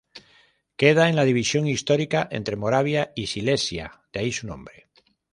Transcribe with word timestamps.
Queda 0.81 1.09
en 1.09 1.15
la 1.15 1.25
división 1.25 1.67
histórica 1.67 2.27
entre 2.31 2.55
Moravia 2.55 3.13
y 3.15 3.27
Silesia, 3.27 4.01
de 4.11 4.21
ahí 4.21 4.31
su 4.31 4.47
nombre. 4.47 4.87